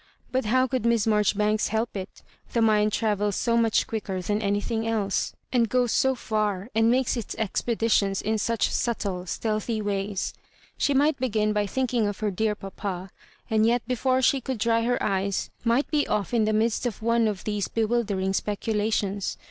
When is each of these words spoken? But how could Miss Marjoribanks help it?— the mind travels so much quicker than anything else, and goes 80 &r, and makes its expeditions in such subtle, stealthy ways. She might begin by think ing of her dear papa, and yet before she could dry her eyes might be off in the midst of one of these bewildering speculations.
But 0.31 0.45
how 0.45 0.65
could 0.65 0.83
Miss 0.83 1.05
Marjoribanks 1.05 1.67
help 1.67 1.95
it?— 1.95 2.23
the 2.53 2.61
mind 2.63 2.91
travels 2.91 3.35
so 3.35 3.55
much 3.55 3.85
quicker 3.85 4.19
than 4.19 4.41
anything 4.41 4.87
else, 4.87 5.33
and 5.53 5.69
goes 5.69 6.03
80 6.03 6.17
&r, 6.31 6.69
and 6.73 6.89
makes 6.89 7.15
its 7.15 7.35
expeditions 7.35 8.19
in 8.19 8.39
such 8.39 8.71
subtle, 8.71 9.27
stealthy 9.27 9.79
ways. 9.79 10.33
She 10.75 10.95
might 10.95 11.17
begin 11.19 11.53
by 11.53 11.67
think 11.67 11.93
ing 11.93 12.07
of 12.07 12.19
her 12.21 12.31
dear 12.31 12.55
papa, 12.55 13.11
and 13.47 13.63
yet 13.63 13.87
before 13.87 14.23
she 14.23 14.41
could 14.41 14.57
dry 14.57 14.81
her 14.81 14.97
eyes 15.03 15.51
might 15.63 15.87
be 15.91 16.07
off 16.07 16.33
in 16.33 16.45
the 16.45 16.51
midst 16.53 16.87
of 16.87 17.03
one 17.03 17.27
of 17.27 17.43
these 17.43 17.67
bewildering 17.67 18.33
speculations. 18.33 19.37